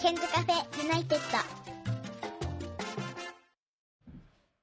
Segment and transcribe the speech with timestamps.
[0.00, 1.38] ケンズカフェユナイテッド。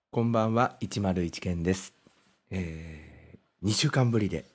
[0.10, 1.94] こんばんは101件です、
[2.50, 4.46] えー、2週間ぶりで、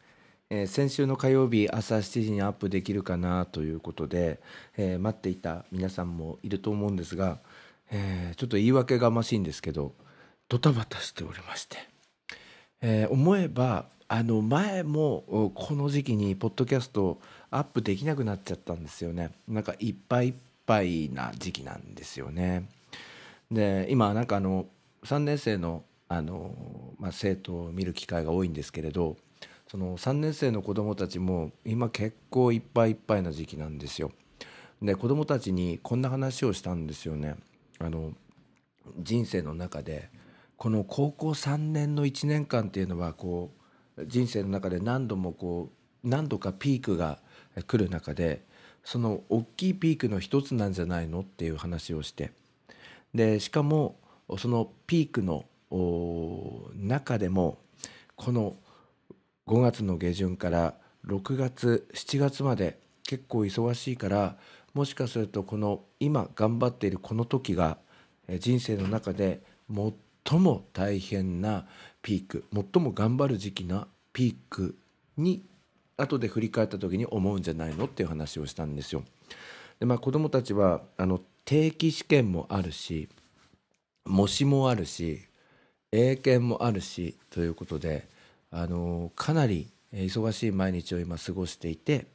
[0.50, 4.40] えー先週の火曜日朝7時にアップできるかなということで、
[4.76, 7.38] えー待っていた皆さんもいると思うんですが、
[7.92, 9.92] えちょっと言い訳がましいんですけど
[10.48, 11.76] ドタバタしておりまして、
[12.80, 17.20] え思えばあの前もこの時期にポッドキャスト
[17.52, 19.30] アップできなくなっちゃったんですよね。
[19.46, 20.34] なんかいっぱいいっ
[20.72, 22.68] ぱいな時期なんですよね
[23.50, 24.66] で今なんかあの
[25.04, 26.54] 3年生のあの、
[26.98, 29.16] まあ、生徒を見る機会が多いんですけれど
[29.70, 34.12] その3年生の子どもたちも今結構いっぱいいっぱいな時期なんですよ。
[34.82, 37.36] で子どもたちにこんな話をしたんですよね。
[37.78, 38.12] あの
[38.98, 40.10] 人生の中で
[40.58, 43.52] この高校3年の1年間っていうのはこ
[43.96, 45.70] う人生の中で何度もこ
[46.04, 47.20] う何度かピークが
[47.66, 48.44] 来る中で
[48.84, 52.32] その大きいピークの一つなんじゃないのっていう話をして。
[53.14, 53.96] でしかも
[54.38, 55.44] そのピークの
[56.74, 57.58] 中でも
[58.16, 58.56] この
[59.46, 60.74] 5月の下旬から
[61.06, 64.36] 6月7月まで結構忙しいから
[64.74, 67.78] もしかするとこの今頑張っているこの時が
[68.38, 71.66] 人生の中で最も大変な
[72.00, 74.76] ピーク最も頑張る時期なピーク
[75.16, 75.44] に
[76.02, 79.04] 後で振り返った時に思うんじゃないのっていう話をしたんですよ。
[79.80, 83.08] でまあ子どもたちはあの定期試験もあるし
[84.04, 85.22] 模試もあるし
[85.90, 88.08] 英検もあるしということで
[88.50, 92.06] あのかなり忙しい毎日を今過ごしていて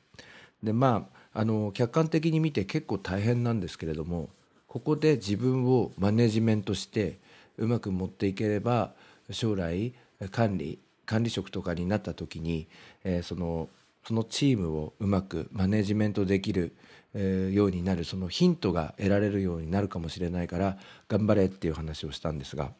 [0.64, 4.30] でまああの客観的に見て結構大変なんですけれども
[4.68, 7.20] ここで自分をマネジメントして
[7.58, 8.94] うまく持っていければ
[9.30, 9.94] 将来
[10.32, 12.68] 管理管理職とかになった時に、
[13.04, 13.70] えーその
[14.08, 16.74] そのチームをうまくマネジメントできる、
[17.14, 20.78] えーようになるそのヒントが得られるようになるかもしれないから
[21.10, 22.72] 頑張れっていう話をしたんですが、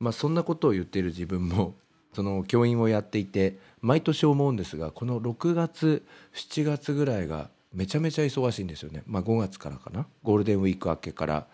[0.00, 1.76] まあ、そんなことを言っている自分も
[2.12, 6.04] その教員をやっていて毎年思うんですがこの6月
[6.34, 11.46] 7月ぐらいがめちゃめちゃ忙しいんですよね、まあ、5月からかなゴールデンウィーク明けから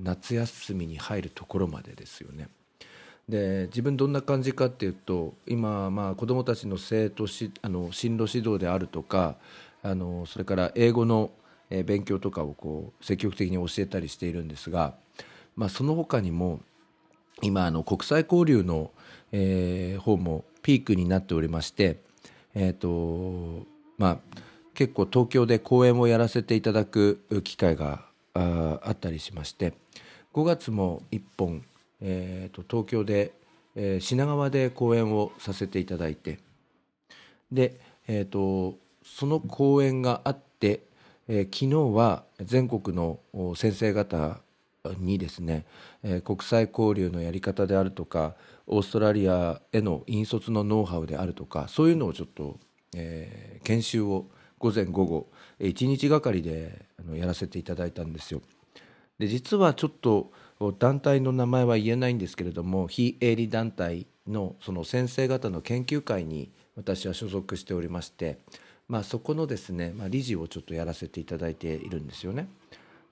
[0.00, 2.48] 夏休みに入るところまでですよね。
[3.28, 9.36] で自分どんな感じかっていうと今まあ子どもたちの生徒しあの進路指導であるとか
[9.82, 11.30] あのそれから英語の
[11.84, 14.94] 勉強とかをこう積極的に教えたりしているんですが、
[15.54, 16.60] まあ、その他にも
[17.42, 18.90] 今あの国際交流の、
[19.32, 21.98] えー方もピークになっておりまして、
[22.54, 23.66] えーと
[23.96, 24.18] まあ、
[24.74, 29.74] 結構東京で講演をやらせていただく機会がああったりしまして
[30.34, 31.64] 5月も1本、
[32.00, 33.32] えーと東京で、
[33.74, 36.38] えー品川で講演をさせていただいて
[37.52, 40.82] で、えー、とその講演があって、
[41.28, 43.18] えー昨日は全国の
[43.56, 44.40] 先生方
[44.98, 45.66] にですね、
[46.02, 48.34] えー国際交流のやり方であるとか
[48.66, 52.58] オーストラリアへの引率のノウハウであるとかそういうのをちょっと、
[52.94, 54.26] えー研修を
[54.58, 55.28] 午前午後
[55.60, 58.40] 1日がかりでやらせていただいたんですよ。
[59.18, 60.30] で実はちょっと
[60.78, 68.38] 団体の名前は言えないんですけれども非営利団体のその先生方の研究会に私は所属しておりまして、
[68.88, 72.48] まあ、そこのですね、まあ、理事をちょっとやらせていただいているんですよね。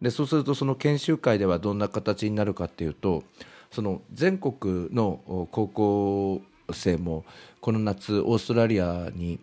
[0.00, 3.24] でそうするとその研修会ではどんな形になるかっていうと
[3.70, 6.42] その全国の高校
[6.72, 7.24] 生も
[7.60, 9.40] この夏オーストラリアに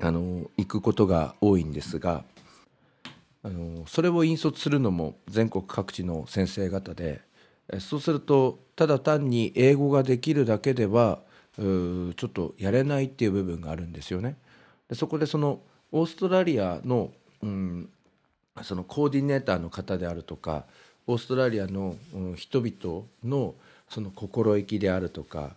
[0.00, 2.24] あの行くことが多いんですが
[3.42, 7.22] あのそれを引率するのも全国各地の先生方で
[7.78, 11.20] そうするとただ単に英語ができるだけでは
[11.58, 14.36] うちょっとやれないっていう部分があるんですよね。
[14.88, 15.60] でそこでその
[15.92, 17.12] オーストラリアの、
[17.42, 17.88] うん、
[18.62, 20.66] そのコーディネーターの方であるとか
[21.06, 21.96] オーストラリアの、
[22.36, 23.54] 人々の
[23.88, 25.56] その心意気であるとか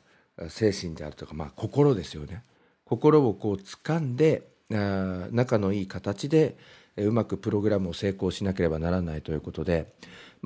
[0.50, 2.44] 精神であるとか、まあ、心ですよね
[2.86, 6.58] 心をこう掴んであ仲のいい形で
[6.98, 9.94] うまくプログラムを成功しなければならないということで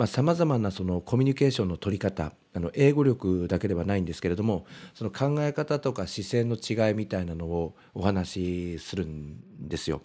[0.05, 10.01] さまざ、まなそのコミュニケーションの取り方あの英語力だけではないんですけれどもその考え方とか姿勢の違いみたいなのをお話しするんですよ。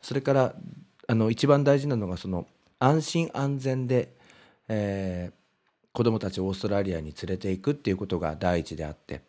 [0.00, 0.54] それから
[1.08, 2.46] あの一番大事なのがその
[2.78, 4.14] 安心安全で、
[4.68, 5.42] えー
[5.94, 9.20] 子どもたちをオーストラリアに連れていくっていうことが第一であって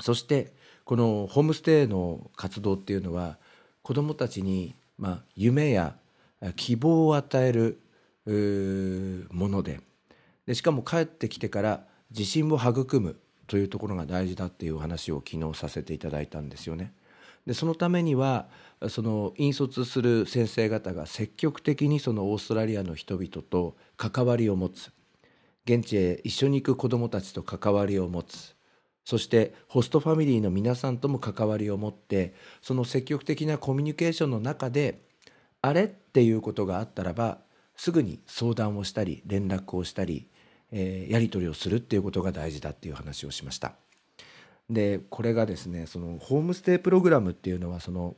[0.00, 0.54] そして
[0.84, 3.36] このホームステイの活動っていうのは
[3.82, 5.96] 子どもたちに、まあ、夢や
[6.56, 7.80] 希望を与える
[9.32, 9.80] もので。
[10.46, 16.92] でしかも帰ってきてから自信を育むというところが大事だっていう話を昨日させていただいたんですよね。
[17.46, 18.48] でそのためには
[18.88, 24.92] その引率する先生方が積極的にそのオーストラリアの人々と関わりを持つ。
[25.64, 28.54] 現地へ一緒に行く子どもたちと関わりを持つ。
[29.04, 35.02] そしてホストファミリーの皆さんとも関わりを持ってその積極的なコミュニケーションの中で
[35.62, 37.38] あれっていうことがあったらば
[37.76, 40.28] すぐに相談をしたり連絡をしたり、
[40.70, 43.72] えー、やり取りをするっていうことが大事だっていう話をしました。
[44.68, 48.16] でこれがですねそのホームステイプログラムっていうのはその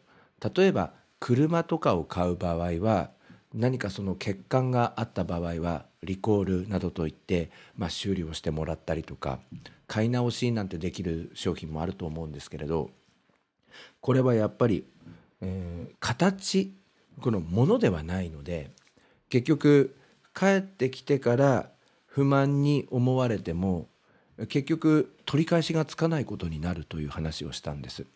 [0.54, 3.10] 例えば車とかを買う場合は
[3.54, 9.38] 何かその欠陥があった場合はリコールなどといって、まあ、修理をしてもらったりとか
[9.86, 12.90] 買い直しなんてできる商品もあると思うんですけれど
[14.00, 14.84] これはやっぱり、
[15.40, 16.74] えー、形
[17.20, 18.70] このものではないので
[19.28, 19.96] 結局
[20.34, 21.70] 帰ってきてから
[22.06, 23.86] 不満に思われても
[24.48, 28.06] 結局取り返しがつかないことになるという話をしたんです。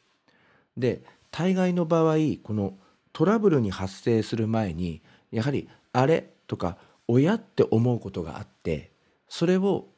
[0.77, 2.75] で大概の場合この
[3.13, 6.79] トラブルに発生する前にやはり「あれ?」とか
[7.09, 8.93] 「親」って思うことがあって
[9.29, 9.89] それを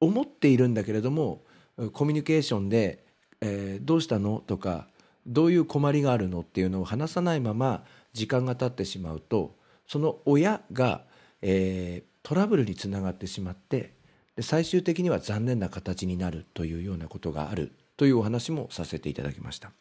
[0.00, 1.44] 思っているんだけれども
[1.92, 3.04] コミュニケーションで
[3.40, 4.88] 「えー、どうしたの?」とか
[5.26, 9.56] 「どういう困りがあるの?」っていうのを話さないまま時間が経ってしまうと
[9.86, 11.04] その親が、
[11.42, 13.94] えー、トラブルにつながってしまって
[14.36, 19.72] で最終的には残念な形になるというようなことがあるというお話もさせていただきました。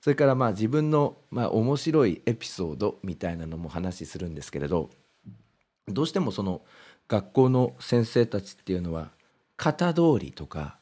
[0.00, 4.90] それからまあ自分のまあ面白いエピソードみたいなのも話するんですけれど
[5.88, 6.62] どうしてもその
[7.08, 9.10] 学校の先生たちっていうのは
[9.56, 10.78] 型通りとか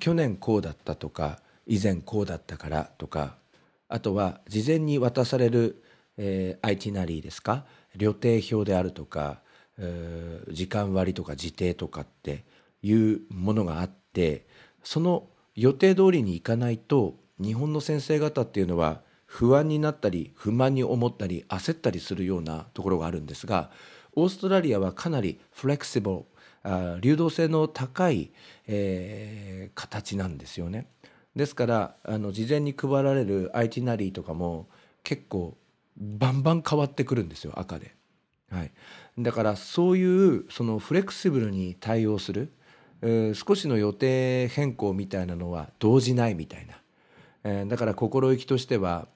[0.00, 3.36] 去年こうだったとか以前こうだったからとか
[3.88, 5.82] あとは事前に渡される、
[6.16, 7.64] えー、アイティナリーですか
[7.96, 9.40] 旅程表であるとか
[10.50, 12.44] 時間割とか時程とかって
[12.82, 14.46] いうものがあって
[14.82, 23.70] その予定通りにいかないと日本の先生方っていうのは不安になったり不満に思ったり焦ったりするようなところがあるんですが
[24.14, 26.24] オーストラリアはかなりフレキシブル
[27.00, 28.30] 流動性の高い、
[28.66, 30.86] えー、形なんですよね。
[31.34, 34.68] ですからあの事前に配られるアイティナリーとかも
[35.02, 35.56] 結構
[35.96, 37.94] バンバン変わってくるんですよ赤で。
[38.50, 38.70] はい、
[39.18, 42.52] だからそういうそのフレキシブルに対応する、
[43.00, 46.74] えー、少しの予定変更みたいなのは動じないみたいな、
[47.44, 49.08] えー、だから心意気としては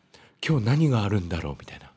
[0.47, 1.91] 今日何があるんだろうみたいな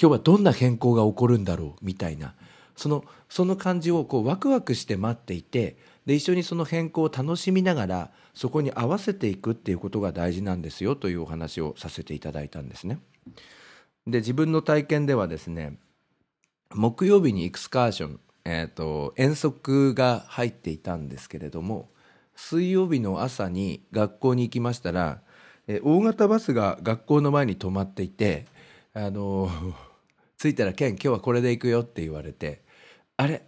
[0.00, 2.34] 今日はどんな変更が起こるんだろうみたいな
[2.76, 5.76] そのその感じをこうワクワクして待っていて
[6.06, 12.98] で一緒にその変更を楽しみながらそこに合わせていくっていうことが大事なんですよというお話をさせていただいたんですね。
[14.06, 15.78] で自分の体験ではですね
[16.74, 21.88] 木曜日にエクスカーション、えーと、遠足が入っていたんですけれども
[22.36, 25.20] 水曜日の朝に学校に行きましたら、
[25.68, 28.46] え大型バスが学校の前に止まっていて
[28.92, 29.48] 「あの
[30.36, 32.62] 着いたらケン今日はこれで行くよ」って言われて
[33.16, 33.46] 「あれ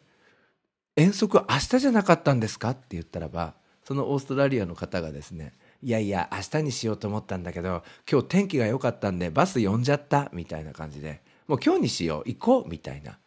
[0.97, 3.55] 遠足明日じゃなかったんですか?」って言ったらば
[3.85, 5.53] そのオーストラリアの方がですね
[5.83, 10.31] いやいや明日にしようと思ったんだけど今日天気が良かったんでバス呼んじゃった？
[10.33, 12.69] みたいな感じでもう今日にしよう行こう？
[12.69, 13.19] みたいな、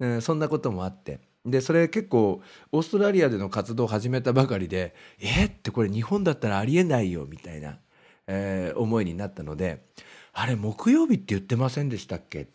[0.00, 1.20] うん、そんなこともあって。
[1.46, 2.42] でそれ結構
[2.72, 7.78] オーストラリアでの活動を始めたばかりでえっってこれ日本だったらありえないよみたいな、
[8.26, 9.86] えー、思いになったので
[10.34, 12.48] あれ木曜日って言ってませんでしたっけ？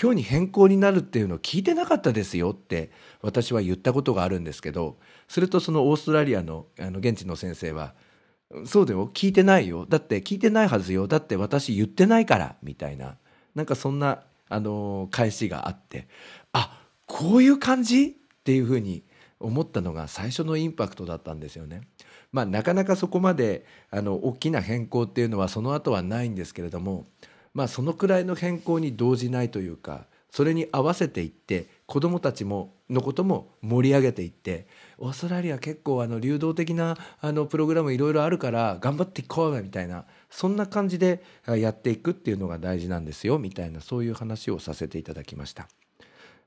[0.00, 2.90] 今日に変更になるっていうのを聞いてなかったですよって
[3.20, 4.96] 私は言ったことがあるんですけど
[5.28, 7.94] するとそのオーストラリアのあの現地の先生は
[8.64, 13.18] 「そうだよ聞いてないよだって聞いてないはずよだって私言ってないから」みたいな
[13.54, 16.08] なんかそんなあの返しがあって
[16.52, 19.04] あこういう感じっていうふうに
[19.38, 21.82] 思ったのが最初のインパクトだったんですよね。
[22.30, 27.06] まあ、なかなかそこまであの大きな変更っていうのはその後はないんですけれども、
[27.54, 34.66] まあ、そのくらいの変更に動じないというかそれに合わせていって子どもたちものことも盛り上げていって
[34.98, 45.68] オーストラリア結構あの流動的なあのプログラムいろいろあるから頑張っていこうみたいなそんな感じでやっていくっていうのが大事なんですよみたいなそういう話をさせていただきました。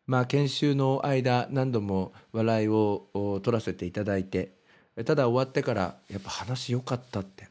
[0.06, 3.08] まあ、研修の間何度も笑いを
[3.42, 4.52] 取らせていただいて
[5.06, 7.48] ただ終わってからやっぱ話良かったって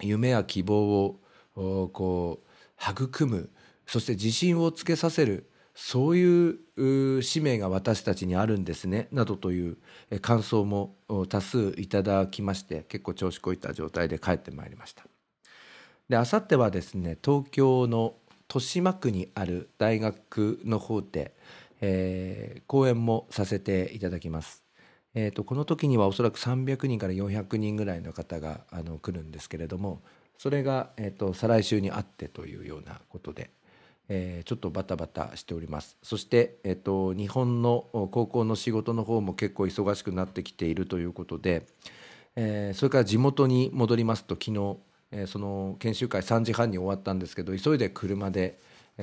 [0.00, 1.20] 夢や希望を
[1.54, 2.47] こう
[2.80, 3.50] 育む
[3.86, 9.78] そして自信をつけさせるそういう使命が私たちにあるんですねなどという
[10.20, 10.96] 感想も
[11.28, 15.04] 多数いただきまして結構調子こいた状態で帰ってまいりました。
[16.08, 18.14] であさってはですね東京の
[18.48, 21.34] 豊島区にある大学の方で、
[21.80, 24.64] えー、講演もさせていただきます。
[25.14, 30.02] えーと、この時にはおそらく300人から400人ぐらいの方があの来るんですけれども
[30.38, 33.50] それが、えーと、再来週にあってというようなことで、
[34.08, 35.98] えー、ちょっとバタバタしております。
[36.02, 41.66] そして、えーと、日本の高校の仕事の方も結構忙しくなってきているということで、
[42.36, 44.76] えー、それから地元に戻りますと昨日、
[45.10, 48.60] えー、その研修会3時半に終わったんですけど急いで車で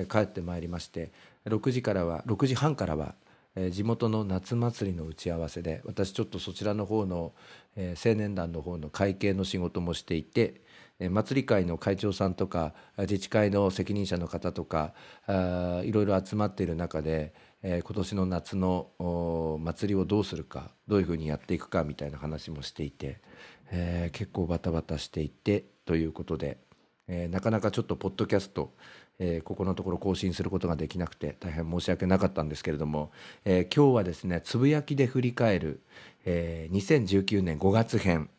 [0.09, 1.11] 帰ってまいりまして
[1.45, 3.15] 6時からは6時半からは
[3.71, 7.33] 地元の夏祭りの打ち合わせで私ちょっとそちらの方の
[7.77, 10.61] 青年団の方の会計の仕事もしていて
[10.99, 14.93] 祭り会の会長さんとか自治会の責任者の方とか
[15.27, 17.33] いろいろ集まっている中で
[17.63, 23.19] 今年の夏の祭りをどうするかどういうふうにやっていくかみたいな話もしていて、
[23.71, 26.57] えー、結構バタバタしていてということで、
[27.07, 28.73] えー、なかなかちょっとポッドキャスト、
[29.19, 33.11] えー、ここのところ更新することができなくて大変申し訳なかったんですけれども、
[33.43, 35.81] え今日はですねつぶやきで振り返る、
[36.25, 38.29] え2019年5月編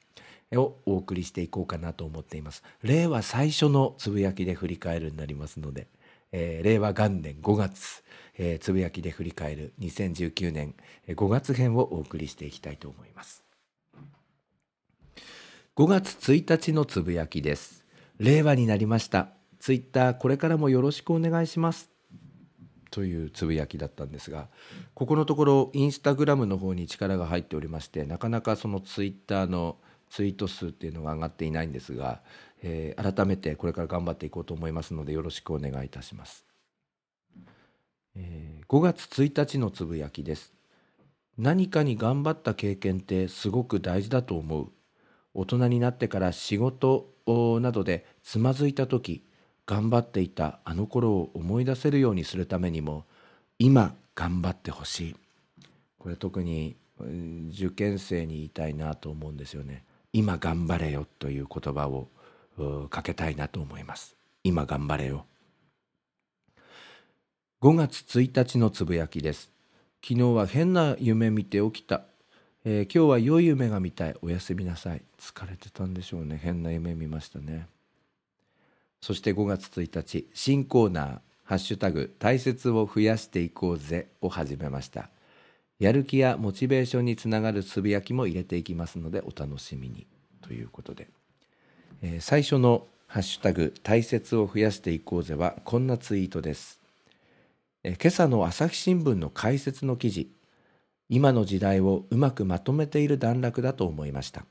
[0.54, 2.62] をお送りしていこうかなと思っています。
[2.82, 5.88] 令和最初のつぶやきで振り返るになりますので、
[6.32, 8.04] えー、令和元年5月、
[8.38, 10.74] えー、つぶやきで振り返る2019年
[11.08, 13.44] 5月編をお送りしていきたいと思います。
[15.76, 17.84] 5月1日のつぶやきです。
[18.18, 19.30] 令和になりました。
[19.58, 21.90] ツイッターこれからもよろしくお願いします。
[22.90, 24.48] というつぶやきだったんですが
[24.94, 29.76] ここのところインスタグラムの方に力が入っておりましてなかなかそのツイッターの
[30.10, 32.20] ツイート数っていうのが上がっていないんですが、
[32.62, 36.44] えー、改めてこれから頑張っていこうと思いますのでよろしくお願いいたします、
[38.16, 40.52] えー、5月1日のつぶやきです。
[41.38, 44.72] 何かに頑張った経験ってすごく大事だと思う。
[45.34, 47.10] 大人になってから仕事
[47.60, 49.22] などでつまずいた時
[49.66, 53.04] 頑張っていたあの頃を思い出せるようにするためにも
[53.58, 55.16] 今頑張ってほしい。
[55.98, 56.76] これ特に
[57.50, 59.84] 受験生に言いたいなと思うんですよね。
[60.16, 62.08] 今頑張れよという言葉を
[62.88, 64.16] かけたいなと思います。
[64.44, 65.26] 今頑張れよ。
[67.60, 69.50] 5月1日のつぶやきです。
[70.02, 72.04] 昨日は変な夢見て起きた、
[72.64, 74.14] えー、今日は良い夢が見たい。
[74.22, 75.02] おやすみなさい。
[75.20, 76.40] 疲れてたんでしょうね。
[76.42, 77.68] 変な夢見ましたね。
[79.02, 81.18] そして5月1日新コーナー。
[81.44, 85.10] ハッシュタグ大切を増やしていこうぜを始めました。
[85.78, 90.06] やる気やモチベーションにつながるつぶやきも入れていきますのでお楽しみに。
[90.40, 91.08] ということで、
[92.02, 96.80] えー、最初の「ハッシュタグ大切を増やしていこうぜ」はこんなツイートです、
[97.82, 100.30] えー、今朝の朝日新聞の解説の記事。
[101.08, 104.44] 今の時代をうまくまとめている段落だと思いました。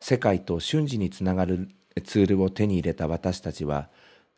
[0.00, 1.68] 世界と瞬時につながる
[2.04, 3.88] ツールを手に入れた私たちは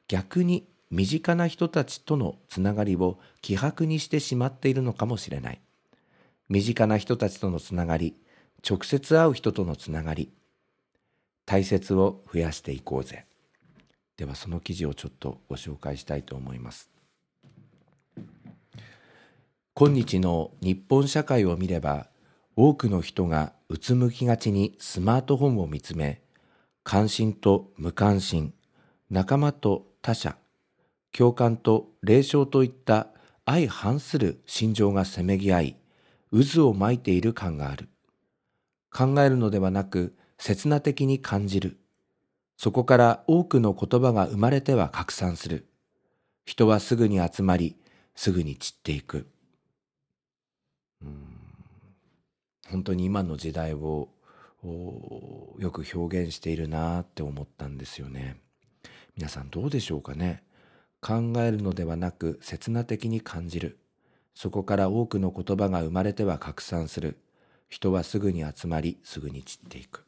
[0.07, 5.61] 逆に身近な人たちとのつながりを希薄にしてしまっているのかもしれない。
[6.49, 8.17] 身近な人たちとのつながり、
[8.69, 10.33] 直接会う人とのつながり、
[11.45, 13.27] 大切を増やしていこうぜ。
[14.17, 16.91] ではその記事をちょっとご紹介したいと思います。
[19.75, 22.09] 今日の日本社会を見れば、
[22.57, 26.21] 多くの人がうつむきがちにスマートフォンを見つめ、
[26.83, 28.55] 関心と無関心、
[29.11, 30.37] 仲間と他者、
[31.13, 33.09] 共感と霊障といった
[33.47, 35.77] 相反する心情がせめぎ合い、
[36.33, 37.89] 渦を巻いている感がある。
[38.93, 41.79] 考えるのではなく、刹那的に感じる。
[42.57, 45.69] そこから多くの言葉が生まれては拡散する。
[46.45, 47.77] 人はすぐに集まり、
[48.15, 49.29] すぐに散っていく。
[52.71, 54.09] 本当に今の時代を
[55.59, 58.41] よく表現しているなって思ったんですよね。
[59.17, 60.43] 皆さんどうでしょうかね。
[61.01, 63.79] 考えるのではなく刹那的に感じる。
[64.39, 67.19] そこから多くの言葉が生まれては拡散する。
[67.69, 70.05] 人はすぐに集まり、すぐに散っていく。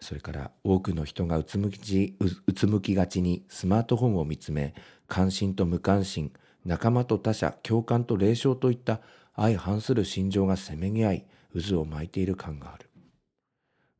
[0.00, 4.74] それから多くの人がうつむきうつむきがちにスマートフォンを見つめ、
[5.06, 6.30] 関心と無関心、
[6.66, 9.00] 仲間と他者、共感と霊障といった
[9.34, 12.90] 相反する心情がせめぎ合い、渦を巻いている感がある。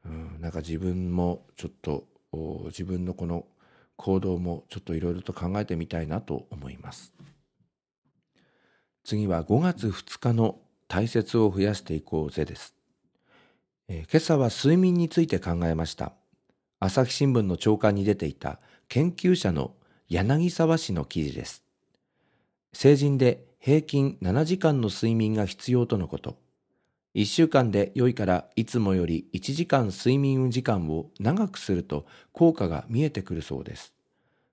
[0.05, 2.07] うん、なんか自分もちょっと
[2.67, 3.47] 自分のこの
[3.97, 7.15] 行動もちょっといろいろと考えてみたいなと思います。
[9.09, 12.75] 次は5月2日の大切を増やしていこうぜです、
[13.89, 16.13] えー、今朝は睡眠について考えました。
[16.79, 19.73] 朝日新聞の朝刊に出ていた研究者の
[20.11, 21.65] 柳沢氏の記事です。
[22.75, 26.37] 成人で平均7時間の睡眠が必要とのこと。
[27.15, 33.95] 1週間で良いからいつもより1時間睡眠時間を長くすると効果が見えてくるそうです。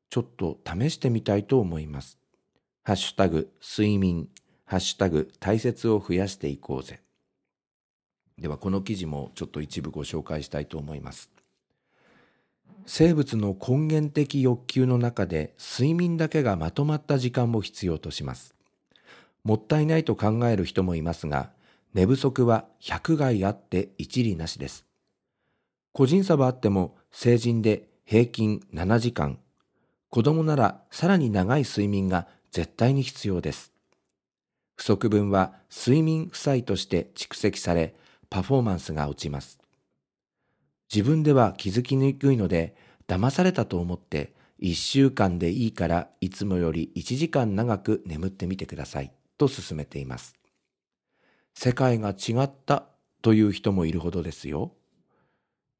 [0.10, 2.18] ちょっと試してみたいと思います。
[2.84, 4.30] ハッシュタグ睡眠
[4.66, 7.02] ハッシュタグ大切を増やしていこうぜ。
[8.38, 11.32] ではこの記事もちょっと一部ご紹介したいと思います。
[12.86, 18.54] 生物の根源的欲求の中で睡眠だけがまとまった時間を必要とします。
[19.44, 21.52] もったいないと考える人もいますが、
[21.94, 24.86] 寝不足は百害あって一理なしです。
[25.94, 29.40] 個人差はあっても成人で平均7時間、
[30.10, 33.75] 子供ならさらに長い睡眠が絶対に必要です。
[34.76, 37.96] 不足分は睡眠負債として蓄積され、
[38.30, 39.60] パフォーマンスが落ちます。
[40.94, 42.76] 自分では気づきにくいので、
[43.08, 50.36] 騙されたと思って1週間でいいからいつもより1時間長く眠ってみてくださいと勧めています。
[51.54, 52.86] 世界が違った
[53.22, 54.74] という人もいるほどですよ。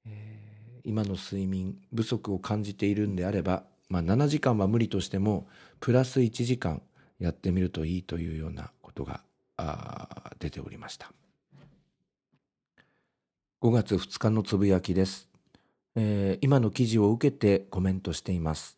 [0.06, 5.48] えー、今の睡眠不足を感じているんであれば、まあ、7時間は無理としても
[5.80, 6.82] プラス1時間
[7.20, 9.22] やってみるといいというようなことが
[10.40, 11.12] 出ておりました。
[13.62, 15.30] 5月2日のつぶやきです、
[15.96, 18.78] えー、今の記事を受けてコメントしています。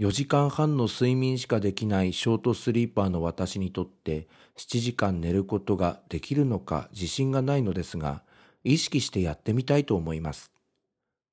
[0.00, 8.22] 4時間半の睡眠しかできないショートスリーパーの私にとって7時間寝ることができるのか自信がないのですが、
[8.64, 10.50] 意識してやってみたいと思います。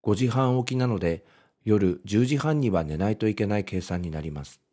[0.04, 1.26] 5時半起きなので
[1.64, 4.67] 夜10時半には寝ないといけない計算になります。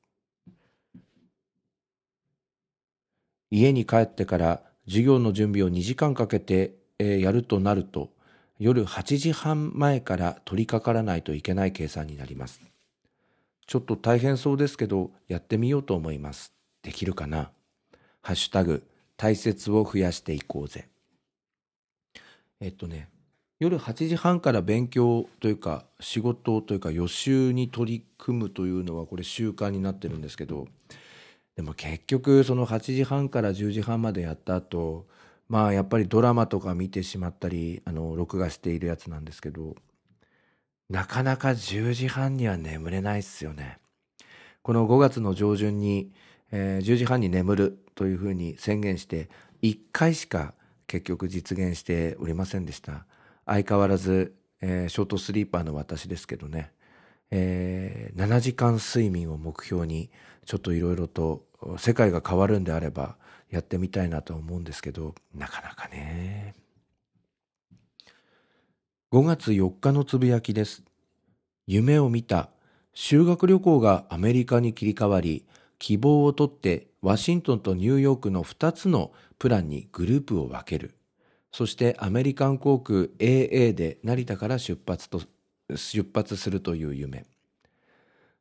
[3.56, 8.10] 家に帰ってから授業の準備を2時間かけて、えー、やるとなると
[8.58, 12.60] 夜8時半前から取り掛からないといけない計算になります。
[13.68, 16.52] ちょっと大変そうですけど、やってみようと思います。
[16.82, 17.50] できるかな？
[18.22, 18.84] ハッシュタグ、
[19.16, 20.88] 大切を増やしていこうぜ。
[22.60, 23.08] えっとね、
[23.60, 30.66] 夜8時半から勉強というか仕事というか予習に取り組むというのはこれ習慣になってるんですけど
[31.56, 35.06] でも結局その8時半から10時半までやった後
[35.48, 39.76] まあやっぱりドラマとか見てしまったりあの録画しているやつなんですけど
[40.90, 43.78] なかなか10時半には眠れないっすよね。
[44.62, 46.12] この5月の上旬に、
[46.52, 49.28] えー、10時半に眠るというふうに宣言して
[49.62, 50.54] 1回しか
[50.86, 53.06] 結局実現しておりませんでした。
[53.46, 56.72] 相変わらず、えー、ショートスリーパーの私ですけどね、
[57.30, 60.10] えー、7時間睡眠を目標に
[60.44, 61.44] ちょっといろいろと
[61.78, 63.16] 世界が変わるんであれば
[63.50, 66.54] やってみたいなと思うんですけどなかなかね
[69.14, 70.82] 5月4日のつぶやきです。
[71.68, 72.50] 夢を見た。
[72.94, 75.46] 修学旅行がアメリカに切り替わり、
[75.78, 80.96] 希望を取ってワシントンとニューヨークの2つのプランにグループを分ける。
[81.52, 85.22] そしてアメリカン航空 AA で成田から出発と、
[85.76, 87.24] 出発するという夢。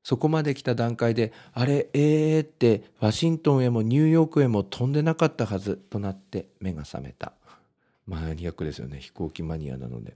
[0.04, 7.34] そこまで来た段階で、あれ AA ってワシントンへもニューヨークへも飛んでなかったはずとなって目が覚めた。
[8.06, 9.00] マニアックですよね。
[9.00, 10.16] 飛行機マニアなので。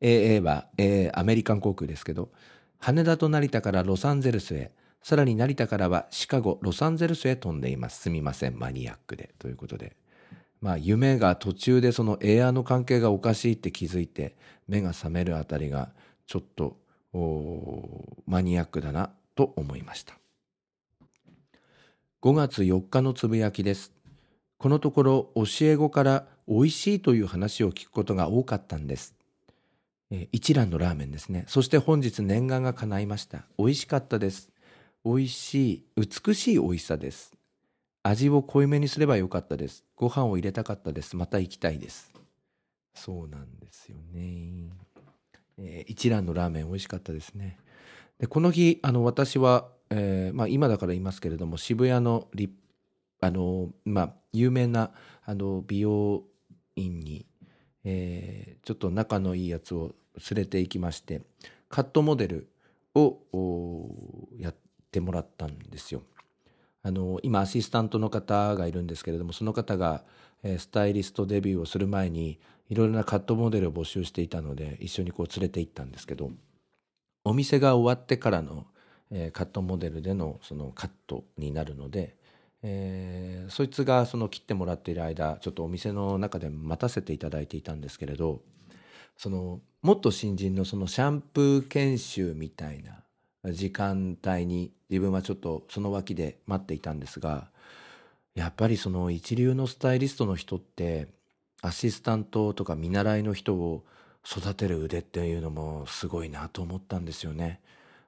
[0.00, 2.30] AA は、えー、アメリカン航空ですけど、
[2.78, 8.00] 羽田と成田からロサンゼルスへ、さらに成田からはシカゴ、ロサンゼルスへ飛んでいます。
[8.02, 9.30] すみません、マニアックで。
[9.38, 9.96] ということで。
[10.60, 15.92] まあ、夢が途中でそのエアの関係がおかしいって気づいて、目が覚めるあたりが、
[16.26, 16.76] ちょっと、
[17.12, 20.18] マニアックだな、と思いました。
[22.20, 23.92] 5月4日のつぶやきです。
[24.58, 29.14] このところ教え子から美味しいという話を聞くことが多かったんです。
[30.32, 31.44] 一蘭のラーメンですね。
[31.46, 33.44] そして本日念願が叶いました。
[33.58, 34.50] 美味しかったです。
[35.04, 37.32] 美味しい、美しい美味しさです。
[38.02, 39.84] 味を濃いめにすればよかったです。
[39.94, 41.14] ご飯を入れたかったです。
[41.14, 42.12] また行きたいです。
[42.94, 44.70] そうなんですよね。
[45.58, 47.58] えー、一蘭のラーメン美味しかったですね。
[48.18, 52.52] でこの日、あの私は、えー、まあ、今だから言いますけれども、渋谷のリ
[53.20, 54.92] あの、まあ、有名な
[55.24, 56.24] あの美容
[56.76, 57.26] 院に
[57.90, 59.94] えー、ちょっと仲のいいやつを
[60.30, 61.22] 連れて行きまして
[61.70, 62.48] カットモデル
[62.94, 63.18] を
[64.36, 64.54] やっ
[64.90, 66.02] てもらったんですよ。
[66.82, 70.04] あの今アシスタントの方がいるんですけれどもその方が、
[70.42, 72.38] えー、スタイリストデビューをする前に
[72.68, 76.30] いろいろなカットモデルを募集していたので一緒にこう連れて行ったんですけど
[77.24, 78.66] お店が終わってからの、
[79.10, 82.18] えー、カットモデルでのそのカットになるので
[82.62, 88.40] えー、そいつがその切ってもらっている間ちょっとお店の中で待たせていただいていたんですけれど
[89.16, 97.48] そのもっと新人のそのシャンプー研修みたいな時間帯に自分はちょっとその脇で待っていたんですが
[98.34, 101.08] やっぱりその一流のスタイリストの人って
[101.62, 103.84] アシスタントとか見習いの人を
[104.26, 107.60] 育てる腕っていうのもすごいなと思ったんですよね。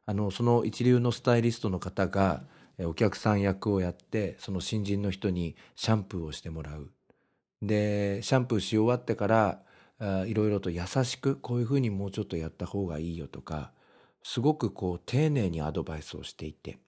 [0.07, 2.43] あのその一流のスタイリストの方が
[2.79, 6.91] お客さん役をやってその新人の人にシャンプーをしてもらう
[7.63, 9.63] でシャンプーし終わってから
[10.27, 13.73] いろいろと優しくこういうふうにもうちょっとやった方がいいよとか
[14.23, 16.79] すごくこう丁寧にアドバイスをしていて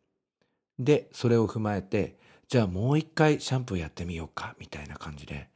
[0.79, 2.17] でそれを踏まえて
[2.49, 5.49] じゃあもう一回シャンプーやってみようかみたいな感じで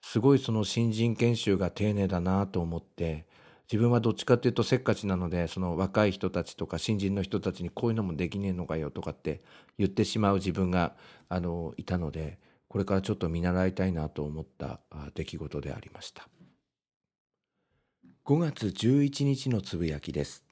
[0.00, 3.26] すごいその新人研修が丁寧だなと思って
[3.70, 9.42] 自分はどっちかっていうとせっかちなのでその若い人たちとか新人の人たちにこういうのもできねえのかよとかって
[9.78, 10.94] 言ってしまう自分が
[11.28, 14.80] あのいたのでこれからちょっと見習いたいなと思った
[15.14, 16.28] 出来事でありました。
[18.24, 20.44] 5月11日のつぶやきです。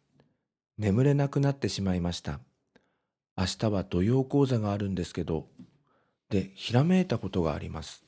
[0.79, 2.41] 眠れなくなってしまいました。
[3.37, 5.47] 明日は土曜講座があるんですけど
[6.31, 8.06] でひらめいたことがあります。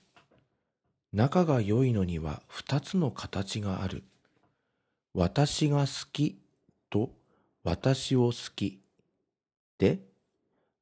[1.12, 4.04] 仲が良いのには2つの形がある
[5.14, 6.38] 私が好き
[6.90, 7.10] と
[7.64, 8.80] 私を好き
[9.78, 10.00] で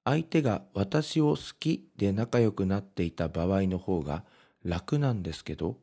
[0.04, 4.24] 相手が私を好きで仲良くなっていた場合の方が
[4.64, 5.78] 楽なんですけど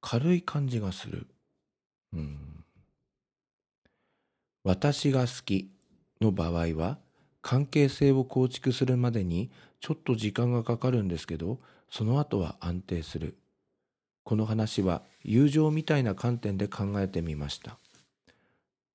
[0.00, 1.26] 軽い感じがする。
[2.12, 2.64] うん。
[4.62, 5.70] 私が好き
[6.20, 6.98] の場合は
[7.40, 11.60] 関係性を構築するまでにちょっと時間がかかるんですけど
[11.90, 13.36] その後は安定する。
[14.26, 17.78] この話は友情みたいな観点で考えてみました。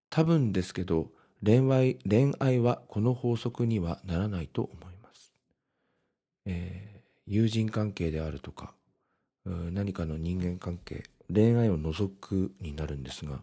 [0.10, 1.08] 多分ですけど
[1.42, 5.32] 恋愛恋愛はこの法則にはならないと思います。
[6.46, 8.74] えー、友人関係であるとか
[9.46, 13.40] 何かの人間関係恋愛を除くになるんですが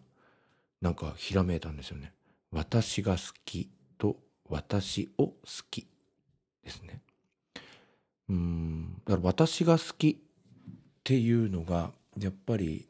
[0.81, 2.13] なんかひらめいたんですよね。
[2.51, 4.15] 私が好きと
[4.47, 5.33] 私を好
[5.71, 5.87] き
[6.63, 7.01] ですね。
[8.29, 10.28] うんだから私が好き
[11.09, 12.85] っていうのがやっぱり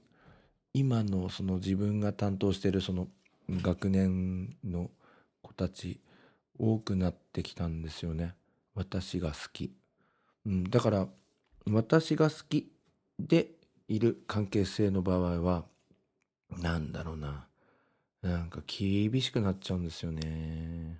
[0.73, 3.07] 今のその自分が担当してるその
[3.49, 4.89] 学年の
[5.41, 6.01] 子たち
[6.59, 8.35] 多くなってきたんですよね。
[8.75, 9.71] 私が好き、
[10.45, 11.07] うん、だから
[11.71, 12.69] 私が好き
[13.17, 13.51] で
[13.87, 15.63] いる関係性の場合は
[16.57, 17.47] なんだろうな。
[18.21, 20.99] なんか厳しくなっちゃうんですよね。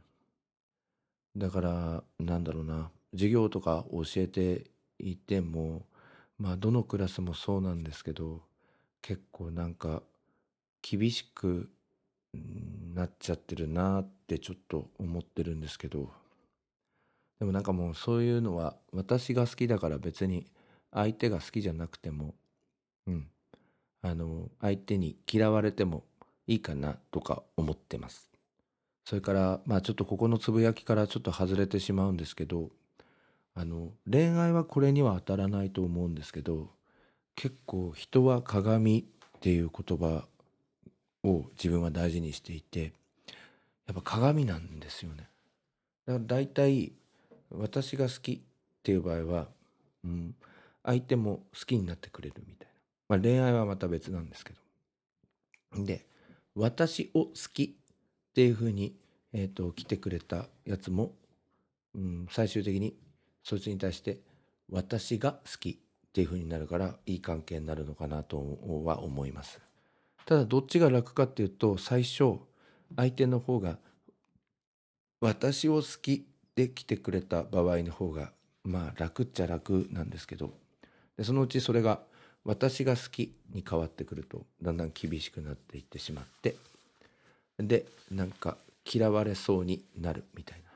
[1.36, 2.91] だからなんだろうな。
[3.12, 5.86] 授業とか教えていても
[6.39, 8.41] まあどのクラスもそうなんですけど
[9.02, 10.02] 結構なんか
[10.82, 11.69] 厳しく
[12.93, 16.12] なっちゃってるなってちょっと思ってるんですけど
[17.39, 20.45] でもなんかもうそういうのは私が好きだから別に
[20.91, 22.36] 相手が好きじゃなくても
[23.08, 23.28] うん
[24.02, 26.04] あの相手に嫌われても
[26.47, 28.30] いいかなとか思ってます。
[29.06, 32.69] それからまあちょっとここのつぶやきからちょっと外れてしまうんですけど
[33.56, 36.70] あの恋愛はこれには当たらないと思うんですけど
[37.36, 40.26] 結構人は鏡っていう言葉
[41.24, 42.94] を自分は大事にしていて
[43.88, 45.28] やっぱ鏡なんですよね。
[46.06, 46.92] だから大体
[47.50, 48.40] 私が好きっ
[48.84, 49.48] ていう場合は、
[50.04, 50.36] うん、
[50.84, 52.74] 相手も好きになってくれるみたいな、
[53.10, 54.54] まあ、恋愛はまた別なんですけ
[55.74, 55.84] ど。
[55.84, 56.06] で
[56.56, 58.96] 私を好きっていうふうに、
[59.34, 61.14] えーと来てくれたやつも、
[61.96, 62.96] うん、最終的に
[63.50, 64.20] そいつに対して
[64.72, 69.60] 私が好きっていう風になるからいい関係になるのかなとは思います。
[70.28, 72.36] ただどっちが楽かっていうと最初
[72.96, 73.80] 相手の方が
[75.20, 78.34] 私を好きで来てくれた場合の方が
[78.64, 80.54] まあ楽っちゃ楽なんですけど
[81.18, 82.02] でそのうちそれが
[82.46, 86.56] 私が好きに変わってくるとだんだん厳しくなっていってしまって
[87.58, 90.70] でなんか嫌われそうになるみたいな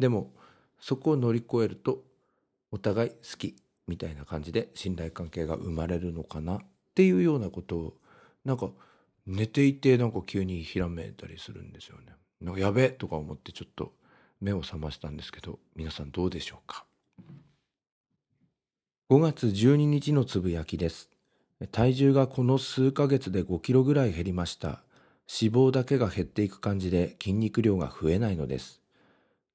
[0.00, 0.32] でも
[0.80, 2.02] そこを乗り越えると
[2.70, 6.56] お互い好きみたいな感じで信頼関係が生まれるのかな？
[6.56, 6.60] っ
[6.94, 7.94] ていうようなことを
[8.44, 8.70] なんか
[9.26, 12.12] 寝ていてなんか急にひらめいたりするんですよね。
[12.40, 13.92] なんかやべえとか思ってちょっと
[14.40, 16.84] 目を覚ましたんですけど皆さんどうでしょうか
[19.10, 21.10] ？5月12日のつぶやきです。
[21.72, 24.82] 体重がこの数ヶ月で5キロぐらい減りました。
[25.30, 28.80] 脂肪だけが減っていく感じで筋肉量が増えないのです。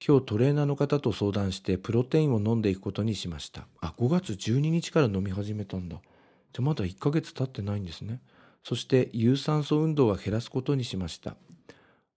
[0.06, 3.68] 今日トレーナーの方と相談してプロテインを飲んでいくことにしました。
[3.80, 6.02] あ5月12日から飲み始めたんだ。
[6.52, 8.20] じゃまだ1ヶ月経ってないんですね。
[8.66, 11.38] そして有酸素運動は減らすことにしました。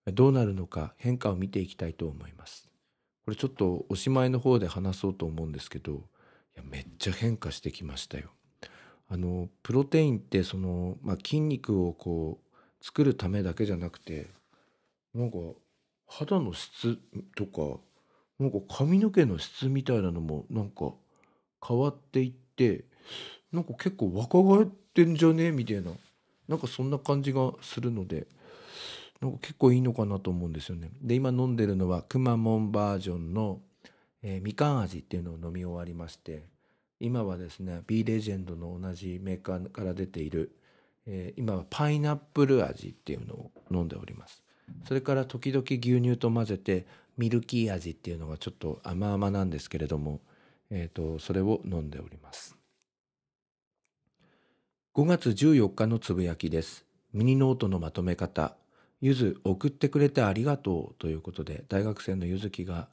[0.06, 2.68] どうなるのか変化を見ていきたいと思います。
[3.24, 5.96] これちょっとおしまいの方で話そうと思うんですけどい
[6.56, 8.30] やめっちゃ変化してきましたよ。
[9.08, 14.26] あのプロテインってその、まあ、筋肉をこう作るためだけじゃなくて
[15.14, 15.36] なんか
[16.06, 16.98] 肌の質
[17.36, 17.80] とか、
[18.38, 20.92] なんか髪の毛の質みたいなのもなんか
[21.66, 22.84] 変わっていって、
[23.52, 25.46] なんか結構若返ってんじゃね？
[25.46, 25.92] えみたいな、
[26.48, 28.26] なんかそんな感じがするので、
[29.20, 30.90] なんか結構いいのかなと思うんですよね。
[31.00, 33.60] で、今飲んでるのはくまモンバージョンの、
[34.22, 36.44] えー、みかん味っていうのを飲み終わりまして、
[37.00, 40.56] 今はですね、B レジェンドの同じメーカーから出ている、
[41.06, 44.42] えー、今はパイナップル味っていうのを飲んでおります。
[44.86, 50.20] それから時々牛乳と混ぜてミルキー味っていうのがちょっと甘々なんですけれども、
[50.70, 52.56] えーと、それを飲んでおります。
[54.94, 56.84] 5月14日のつぶやきです。
[57.12, 58.56] ミニノートのまとめ方。
[59.00, 62.88] ゆず送ってくれてありがとうということで大学生のゆずきが、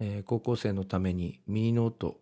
[0.00, 2.18] えー、高校生のためにミニノート、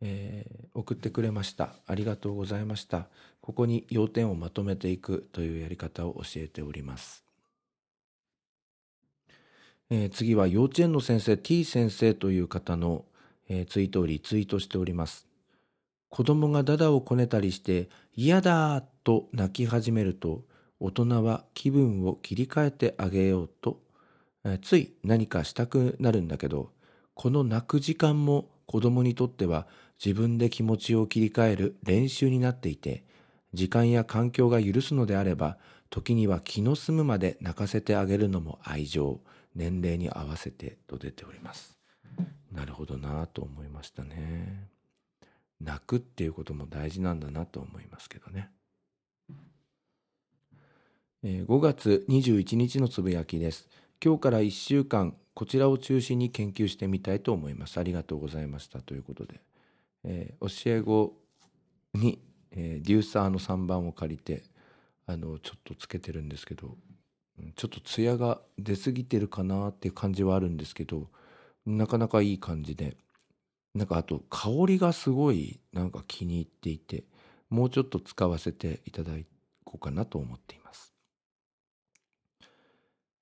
[0.00, 1.74] えー、送ってくれました。
[1.86, 3.08] ありがとうございました。
[3.40, 7.27] ここに要点をまとめていくというやり方を教えております。
[9.90, 13.04] えー、次は幼稚園の先生 T 先生という方の、
[13.48, 15.26] えー、ツイートをリツイートしております。
[16.10, 20.42] 子供がダダをこねたりして嫌だと泣き始めると
[20.80, 23.80] 大人は気分を切り替えてあげようと、
[24.44, 26.70] えー、つい何かしたくなるんだけど
[27.14, 29.66] この泣く時間も子供にとっては
[30.04, 33.04] 自分で気持ちを切り替える練習になっていて
[33.54, 35.58] 時間や環境が許すのであれば
[35.90, 39.20] 時には気の済むまで泣かせてあげるのも愛情
[39.54, 41.78] 年齢に合わせてと出ております。
[42.52, 44.68] なるほどなと思いましたね。
[45.60, 48.50] 泣くっていうことも大事なんだなと思いますけどね、
[51.24, 53.68] えー、5月21日のつぶやきです。
[54.02, 57.78] 今日から1週間こちらを中心に研究してみたいと思います。
[57.78, 58.80] ありがとうございました。
[58.80, 59.40] ということで、
[60.04, 61.14] えー、教え子
[61.94, 62.20] に、
[62.52, 64.44] えー、デューサーの3番を借りて
[65.06, 66.76] あのちょっとつけてるんですけど。
[67.56, 71.08] ちょっとツヤが出過ぎてるかなっていう感じはあるんですけど
[71.66, 72.96] なかなかいい感じで。
[73.74, 77.04] なんかあと香りがすごいなんか気に入っていて
[77.48, 79.12] もうちょっと使わせていただ
[79.64, 80.92] こうかなと思っています、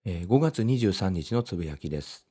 [0.05, 2.27] えー、5月23日のつぶやきです、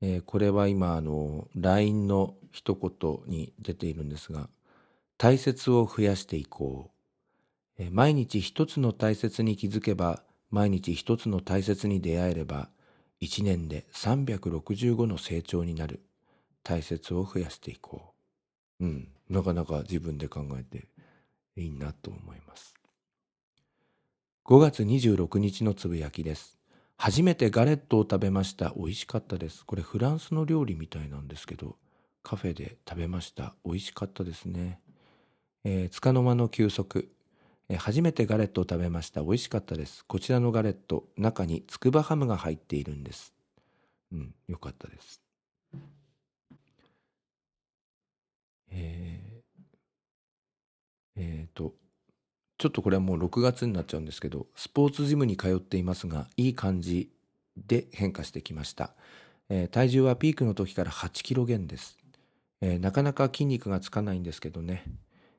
[0.00, 4.48] えー、これは今あの LINE の一言に出ているんですが
[5.16, 6.90] 大切を増やしていこ
[7.78, 12.70] う、えー、毎日一つの大切に気づけば毎日一つの大切に出会えれば
[13.20, 16.00] 一年で365の成長になる。
[16.62, 18.12] 大切を増やしていこ
[18.80, 18.84] う。
[18.84, 19.08] うん。
[19.28, 20.86] なかなか自分で考えて
[21.56, 22.74] いいなと思います。
[24.44, 26.56] 5月26日のつぶやきです。
[26.96, 28.72] 初めてガレットを食べました。
[28.76, 29.64] 美味しかったです。
[29.64, 31.76] これフランスの料理みたいなんですけど
[32.22, 33.54] カフェで食べました。
[33.64, 34.80] 美味しかったですね、
[35.64, 37.10] えー、の間の休息。
[37.76, 39.20] 初めてガレットを食べました。
[39.22, 40.04] 美味しかったです。
[40.06, 43.34] こちらのガレット、中につくばハムが入っているんです。
[44.12, 45.20] うん、よかったです。
[48.70, 49.60] えー、
[51.16, 51.74] えー、と、
[52.56, 57.10] ちょっとこれはもう6月になっちゃうんですけど、スポーツジムに通っていますが、いい感じ
[57.56, 58.94] で変化してきました。
[59.50, 61.98] えー、体重はピークの時から8キロ減です、
[62.60, 64.84] えー、なかなか筋肉がつかないんですけどね、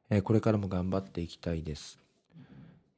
[0.10, 2.00] えー、これからも頑張っていきたいです。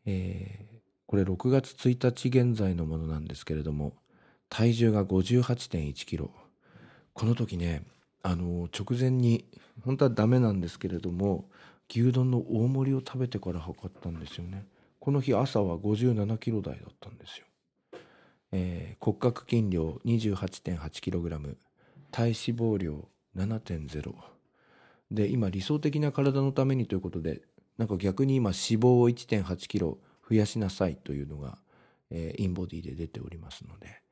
[0.06, 3.94] えー、これ6月1日現在のものなんですけれども
[4.50, 6.32] 体重が58.1キロ。
[7.14, 7.84] この時ね
[8.24, 9.46] あの直前に
[9.84, 11.50] 本当はダメなんですけれども
[11.90, 14.66] 牛丼の大盛りを食べてから測ったんですよね。
[15.02, 17.46] この日朝は57キロ台だったんですよ、
[18.52, 21.56] えー、骨格筋量 28.8kg
[22.12, 24.14] 体脂肪量7.0
[25.10, 27.42] で今理想的な体のためにということで
[27.82, 29.98] なんか逆に今脂肪を1.8キロ
[30.30, 31.58] 増やしなさいというのが、
[32.12, 34.04] えー、インボディで出ておりますので、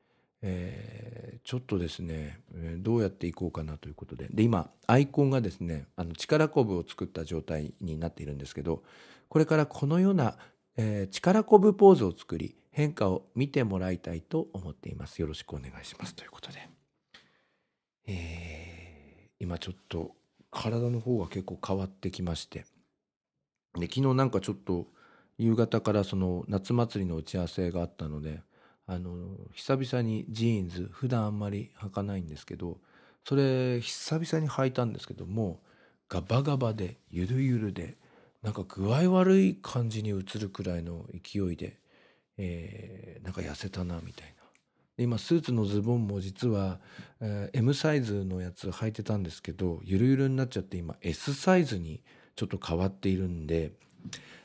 [0.42, 4.26] えー、ちょっとですね、えー、どうやっていこうかなということで。
[4.28, 8.82] で今アイコンがですねあの力こぶを作った状態になっているんですけど
[9.28, 10.36] これからこのような、
[10.76, 15.20] えー、力こぶポーズを作り変化を見てもらいたいと思っています。
[15.22, 16.68] よろしくお願いしますということで、
[18.08, 20.16] えー、今ちょっと
[20.50, 22.64] 体の方が結構変わってきまして。
[23.74, 24.86] で昨日なんかちょっと
[25.38, 28.40] 夕方からその夏祭りの打ち合わせがあったので
[28.86, 32.78] あの久々にジーンズ普段あんまり履かないんですけど
[33.24, 35.60] それ久々に履いたんですけども
[36.08, 37.96] ガバガバでゆるゆるで
[38.42, 41.78] なんか具合悪い感じに映るくらいの勢いで、
[42.38, 44.44] えー、なんか痩せたなみたいな。
[44.96, 46.80] で今スーツのズボンも実は、
[47.20, 52.02] えー、M サイズのやつ履いてたんですけどゆるゆるになっちゃって今 S サイズに
[52.40, 53.72] ちょっと変わっているんで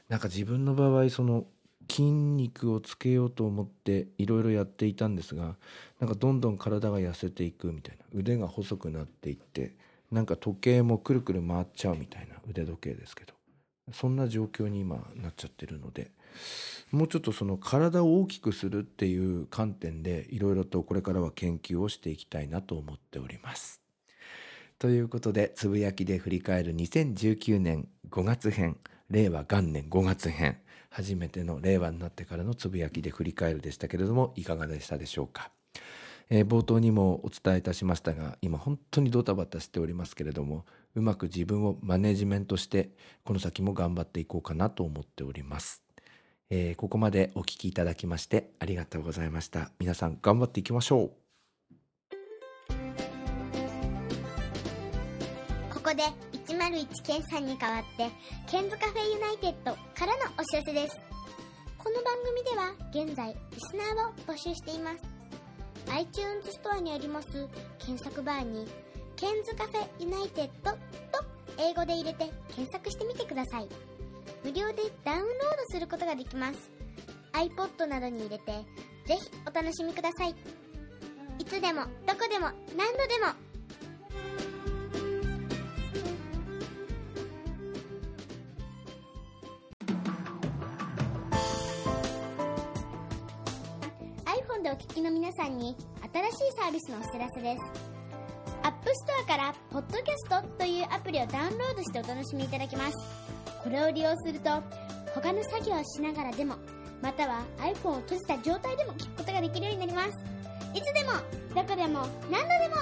[0.09, 1.45] なんか自分の場合その
[1.89, 5.55] 筋肉をつけようと思っていろいろやっていたんですが
[6.01, 9.75] なんかどんどん体が痩せていくみたいな腕が細くなっていって
[10.11, 13.33] なんか時計もくるくる回っちゃうみたいな腕時計ですけど
[13.93, 16.11] そんな状況に今なっちゃってるので
[16.91, 23.84] もうちょっとその体を大きくするっていう観点でいろいろとこれからは研究をしていきたいなと思っております。
[24.77, 28.77] ということで、つぶやきで振り返る2019年5月編、
[29.09, 30.57] 令和元年5月編、
[30.89, 35.51] 初めての令和になってからのつぶやきで振り返るでしたけれども、いかがでしたでしょうか？
[36.29, 42.89] えー冒頭にもお伝えいたしましたが、今本当にドタバタしておりますけれども、うまく自分をマネジメントして、
[43.23, 45.83] この先も頑張っていこうかなと思っております。
[46.49, 49.71] えーここまでお聞きいただきましてありがとうございました。
[49.79, 51.24] 皆さん頑張っていきましょう。
[55.95, 56.03] で
[56.45, 58.09] 101ケンさんに代わって、
[58.51, 60.99] ケンズカフェユナイテッドからのお知らせです。
[61.77, 64.97] この番組では現在、リスナーを募集しています。
[65.91, 67.47] iTunes ストアにあります
[67.79, 68.67] 検索バーに、
[69.15, 71.25] ケンズカフェユナイテッドと
[71.57, 73.69] 英語で入れて検索してみてください。
[74.43, 75.29] 無料でダウンロード
[75.69, 76.71] することができます。
[77.31, 78.51] iPod などに入れて、
[79.05, 80.35] ぜひお楽しみください。
[81.39, 83.44] いつでも、どこでも、何度でも、
[95.15, 95.77] 皆さんに
[96.13, 97.61] 新しいサービスのお知らせです。
[98.63, 102.97] App Store から Podcast というアプリをダウンロードしてお楽しみいただけます。
[103.63, 104.49] これを利用すると
[105.13, 106.55] 他の作業をしながらでも
[107.01, 110.09] または iPhone を閉じた状態でも聞くことができるようになります。
[110.73, 111.13] いつでも
[111.55, 112.75] どこでも何度でも